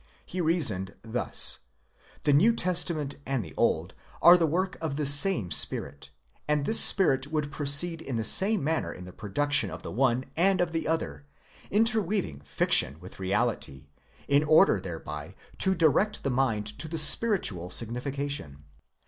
He 0.25 0.41
reasoned 0.41 0.95
thus 1.03 1.59
:—the 2.23 2.33
New 2.33 2.53
Testament 2.53 3.17
and 3.23 3.45
the 3.45 3.53
Old 3.55 3.93
are 4.19 4.35
the 4.35 4.47
work 4.47 4.75
of 4.81 4.95
the 4.95 5.05
same 5.05 5.51
spirit, 5.51 6.09
and 6.47 6.65
this 6.65 6.79
spirit 6.79 7.27
would 7.27 7.51
proceed 7.51 8.01
in 8.01 8.15
the 8.15 8.23
same 8.23 8.63
manner 8.63 8.91
in 8.91 9.05
the 9.05 9.13
production 9.13 9.69
of 9.69 9.83
the 9.83 9.91
oneand 9.91 10.59
of 10.59 10.71
the 10.71 10.87
other, 10.87 11.27
interweaving 11.69 12.39
fiction 12.41 12.99
with 12.99 13.19
reality, 13.19 13.89
in 14.27 14.43
order 14.43 14.79
thereby 14.79 15.35
to 15.59 15.75
direct 15.75 16.23
the 16.23 16.31
mind 16.31 16.65
to 16.79 16.87
the 16.87 16.97
spiritual 16.97 17.69
signification. 17.69 18.63